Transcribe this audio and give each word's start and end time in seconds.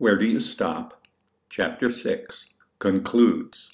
Where 0.00 0.16
Do 0.16 0.26
You 0.26 0.38
Stop? 0.38 1.08
Chapter 1.50 1.90
6 1.90 2.50
concludes. 2.78 3.72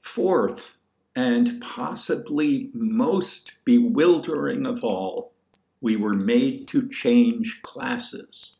Fourth, 0.00 0.76
and 1.14 1.62
possibly 1.62 2.70
most 2.74 3.52
bewildering 3.64 4.66
of 4.66 4.82
all, 4.82 5.32
we 5.80 5.94
were 5.94 6.14
made 6.14 6.66
to 6.66 6.88
change 6.88 7.62
classes. 7.62 8.54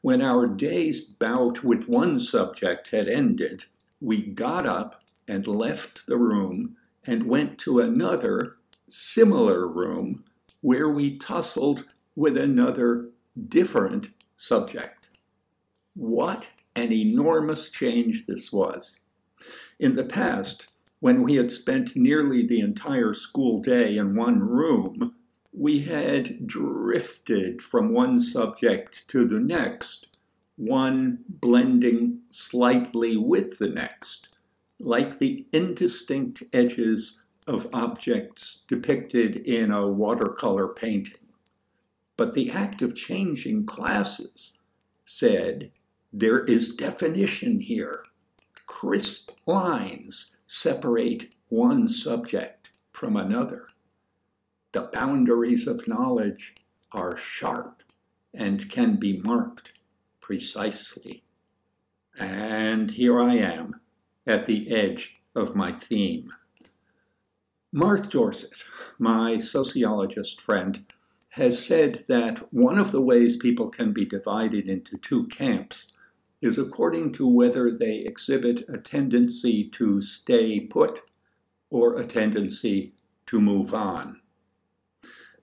When 0.00 0.20
our 0.20 0.48
day's 0.48 1.00
bout 1.00 1.62
with 1.62 1.88
one 1.88 2.18
subject 2.18 2.90
had 2.90 3.06
ended, 3.06 3.66
we 4.00 4.20
got 4.20 4.66
up 4.66 5.04
and 5.28 5.46
left 5.46 6.06
the 6.08 6.18
room 6.18 6.74
and 7.04 7.28
went 7.28 7.56
to 7.58 7.78
another, 7.78 8.56
similar 8.88 9.68
room 9.68 10.24
where 10.60 10.88
we 10.88 11.18
tussled 11.18 11.84
with 12.16 12.36
another, 12.36 13.10
different 13.48 14.08
subject. 14.34 15.01
What 15.94 16.48
an 16.74 16.90
enormous 16.92 17.68
change 17.68 18.26
this 18.26 18.50
was. 18.50 19.00
In 19.78 19.94
the 19.94 20.04
past, 20.04 20.68
when 21.00 21.22
we 21.22 21.34
had 21.34 21.50
spent 21.50 21.96
nearly 21.96 22.46
the 22.46 22.60
entire 22.60 23.12
school 23.12 23.60
day 23.60 23.96
in 23.96 24.14
one 24.14 24.40
room, 24.40 25.14
we 25.52 25.80
had 25.80 26.46
drifted 26.46 27.60
from 27.60 27.92
one 27.92 28.20
subject 28.20 29.06
to 29.08 29.26
the 29.26 29.40
next, 29.40 30.08
one 30.56 31.18
blending 31.28 32.20
slightly 32.30 33.16
with 33.16 33.58
the 33.58 33.68
next, 33.68 34.28
like 34.80 35.18
the 35.18 35.46
indistinct 35.52 36.42
edges 36.54 37.22
of 37.46 37.68
objects 37.72 38.62
depicted 38.66 39.36
in 39.36 39.70
a 39.70 39.86
watercolor 39.86 40.68
painting. 40.68 41.28
But 42.16 42.32
the 42.32 42.50
act 42.50 42.80
of 42.80 42.94
changing 42.94 43.66
classes 43.66 44.56
said, 45.04 45.70
there 46.12 46.44
is 46.44 46.74
definition 46.74 47.60
here. 47.60 48.04
Crisp 48.66 49.30
lines 49.46 50.36
separate 50.46 51.30
one 51.48 51.88
subject 51.88 52.70
from 52.92 53.16
another. 53.16 53.68
The 54.72 54.82
boundaries 54.92 55.66
of 55.66 55.88
knowledge 55.88 56.54
are 56.92 57.16
sharp 57.16 57.82
and 58.34 58.70
can 58.70 58.96
be 58.96 59.20
marked 59.20 59.72
precisely. 60.20 61.22
And 62.18 62.90
here 62.90 63.20
I 63.20 63.34
am 63.36 63.80
at 64.26 64.46
the 64.46 64.70
edge 64.70 65.22
of 65.34 65.56
my 65.56 65.72
theme. 65.72 66.28
Mark 67.72 68.10
Dorset, 68.10 68.64
my 68.98 69.38
sociologist 69.38 70.40
friend, 70.40 70.84
has 71.30 71.64
said 71.64 72.04
that 72.08 72.52
one 72.52 72.78
of 72.78 72.92
the 72.92 73.00
ways 73.00 73.38
people 73.38 73.70
can 73.70 73.94
be 73.94 74.04
divided 74.04 74.68
into 74.68 74.98
two 74.98 75.26
camps 75.28 75.94
is 76.42 76.58
according 76.58 77.12
to 77.12 77.26
whether 77.26 77.70
they 77.70 77.98
exhibit 77.98 78.68
a 78.68 78.76
tendency 78.76 79.68
to 79.70 80.02
stay 80.02 80.60
put 80.60 81.00
or 81.70 81.98
a 81.98 82.04
tendency 82.04 82.92
to 83.26 83.40
move 83.40 83.72
on. 83.72 84.20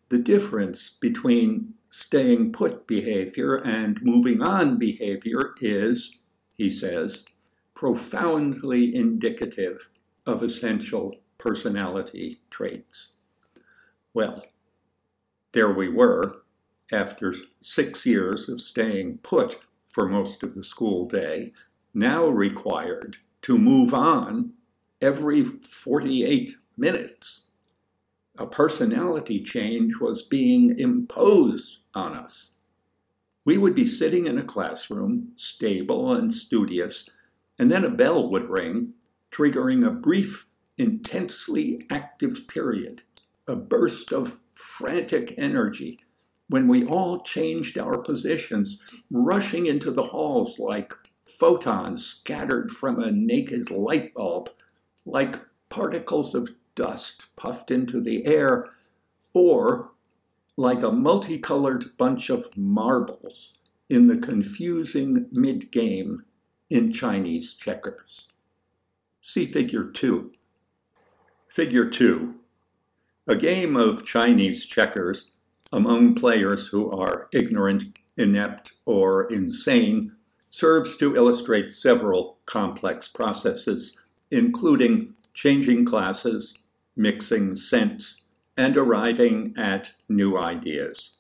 The 0.10 0.20
difference 0.20 0.98
between 1.02 1.74
staying 1.90 2.52
put 2.52 2.86
behavior 2.86 3.56
and 3.56 4.00
moving 4.04 4.42
on 4.42 4.78
behavior 4.78 5.56
is, 5.62 6.24
he 6.54 6.70
says, 6.70 7.26
profoundly 7.74 8.94
indicative 8.94 9.90
of 10.26 10.44
essential 10.44 11.16
personality 11.38 12.42
traits. 12.52 13.14
Well, 14.14 14.46
there 15.54 15.72
we 15.72 15.88
were, 15.88 16.44
after 16.92 17.34
six 17.62 18.06
years 18.06 18.50
of 18.50 18.60
staying 18.60 19.20
put 19.20 19.60
for 19.90 20.08
most 20.08 20.44
of 20.44 20.56
the 20.56 20.64
school 20.64 21.06
day, 21.06 21.52
now 21.94 22.28
required 22.28 23.18
to 23.42 23.58
move 23.58 23.94
on 23.94 24.54
every 25.02 25.44
48 25.44 26.56
minutes. 26.78 27.48
A 28.38 28.46
personality 28.46 29.44
change 29.44 29.98
was 30.00 30.22
being 30.22 30.80
imposed 30.80 31.80
on 31.94 32.16
us. 32.16 32.54
We 33.44 33.58
would 33.58 33.76
be 33.76 33.86
sitting 33.86 34.28
in 34.28 34.38
a 34.38 34.44
classroom, 34.44 35.32
stable 35.36 36.14
and 36.14 36.34
studious, 36.34 37.10
and 37.58 37.70
then 37.70 37.84
a 37.84 37.90
bell 37.90 38.30
would 38.30 38.50
ring, 38.50 38.94
triggering 39.32 39.86
a 39.86 39.92
brief, 39.92 40.48
intensely 40.78 41.86
active 41.90 42.48
period, 42.48 43.02
a 43.48 43.56
burst 43.56 44.14
of 44.14 44.40
frantic 44.54 45.34
energy 45.38 46.00
when 46.50 46.68
we 46.68 46.86
all 46.86 47.22
changed 47.22 47.78
our 47.78 47.98
positions, 47.98 48.84
rushing 49.12 49.68
into 49.68 49.92
the 49.92 50.04
halls 50.04 50.60
like 50.60 50.94
photons 51.40 52.06
scattered 52.06 52.72
from 52.72 53.00
a 53.00 53.12
naked 53.12 53.72
light 53.72 54.14
bulb, 54.14 54.50
like 55.06 55.40
particles 55.70 56.36
of 56.36 56.50
dust 56.76 57.28
puffed 57.36 57.72
into 57.72 58.02
the 58.02 58.26
air, 58.26 58.68
or 59.34 59.92
like 60.58 60.84
a 60.84 60.92
multicolored 60.92 61.96
bunch 61.98 62.30
of 62.30 62.58
marbles 62.58 63.60
in 63.88 64.08
the 64.08 64.18
confusing 64.18 65.28
mid 65.32 65.72
game 65.72 66.24
in 66.70 66.92
Chinese 66.92 67.54
checkers. 67.54 68.28
See 69.22 69.46
Figure 69.46 69.86
2. 69.86 70.32
Figure 71.48 71.90
2. 71.90 72.36
A 73.28 73.36
game 73.36 73.76
of 73.76 74.06
Chinese 74.06 74.66
checkers 74.66 75.32
among 75.72 76.16
players 76.16 76.68
who 76.68 76.92
are 76.92 77.28
ignorant, 77.32 77.84
inept, 78.18 78.74
or 78.86 79.32
insane 79.32 80.12
serves 80.50 80.98
to 80.98 81.16
illustrate 81.16 81.72
several 81.72 82.38
complex 82.46 83.08
processes, 83.08 83.98
including 84.32 85.14
changing 85.34 85.86
classes, 85.86 86.60
mixing 86.96 87.56
scents, 87.56 88.26
and 88.58 88.78
arriving 88.78 89.54
at 89.58 89.92
new 90.10 90.38
ideas. 90.38 91.12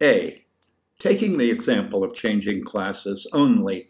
A. 0.00 0.44
Taking 0.98 1.36
the 1.36 1.50
example 1.50 2.04
of 2.04 2.14
changing 2.14 2.64
classes 2.64 3.26
only, 3.32 3.88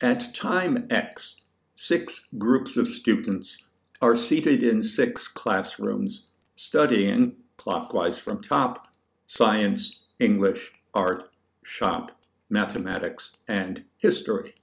at 0.00 0.34
time 0.34 0.86
x, 0.90 1.42
six 1.74 2.26
groups 2.36 2.76
of 2.76 2.88
students 2.88 3.66
are 4.02 4.16
seated 4.16 4.62
in 4.62 4.82
six 4.82 5.28
classrooms, 5.28 6.28
studying, 6.54 7.36
clockwise 7.56 8.18
from 8.18 8.42
top, 8.42 8.88
science, 9.26 10.04
English, 10.18 10.72
art, 10.94 11.30
shop, 11.62 12.12
mathematics, 12.48 13.36
and 13.48 13.84
history. 13.98 14.54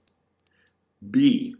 B. 1.11 1.55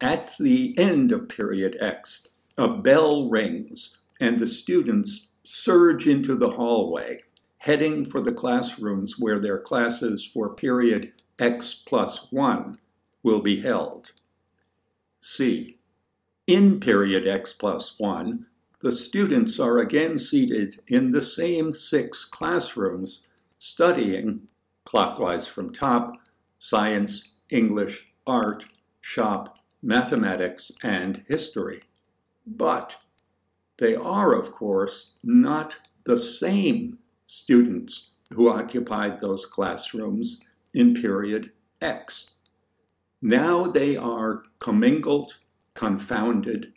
At 0.00 0.36
the 0.38 0.78
end 0.78 1.12
of 1.12 1.28
period 1.28 1.76
X, 1.80 2.28
a 2.56 2.68
bell 2.68 3.28
rings 3.28 3.98
and 4.20 4.38
the 4.38 4.46
students 4.46 5.28
surge 5.42 6.06
into 6.06 6.36
the 6.36 6.50
hallway, 6.50 7.20
heading 7.58 8.04
for 8.04 8.20
the 8.20 8.32
classrooms 8.32 9.18
where 9.18 9.38
their 9.38 9.58
classes 9.58 10.24
for 10.24 10.54
period 10.54 11.12
X 11.38 11.74
plus 11.74 12.26
1 12.30 12.78
will 13.22 13.40
be 13.40 13.60
held. 13.60 14.12
C. 15.20 15.78
In 16.46 16.80
period 16.80 17.26
X 17.26 17.52
plus 17.52 17.94
1, 17.98 18.46
the 18.82 18.92
students 18.92 19.60
are 19.60 19.78
again 19.78 20.18
seated 20.18 20.80
in 20.88 21.10
the 21.10 21.20
same 21.20 21.72
six 21.72 22.24
classrooms 22.24 23.22
studying, 23.58 24.48
clockwise 24.84 25.46
from 25.46 25.72
top, 25.72 26.16
science, 26.58 27.34
English, 27.50 28.08
art, 28.26 28.64
shop, 29.02 29.58
mathematics, 29.82 30.72
and 30.82 31.22
history. 31.28 31.82
But 32.46 32.96
they 33.76 33.94
are, 33.94 34.32
of 34.32 34.52
course, 34.52 35.12
not 35.22 35.76
the 36.04 36.16
same 36.16 36.98
students 37.26 38.10
who 38.32 38.50
occupied 38.50 39.20
those 39.20 39.44
classrooms 39.44 40.40
in 40.72 40.94
period 40.94 41.52
X. 41.82 42.30
Now 43.20 43.64
they 43.64 43.96
are 43.96 44.42
commingled, 44.58 45.36
confounded, 45.74 46.72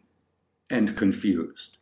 and 0.69 0.97
confused. 0.97 1.77